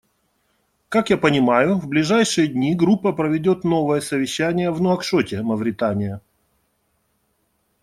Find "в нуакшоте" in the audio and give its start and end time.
4.71-5.43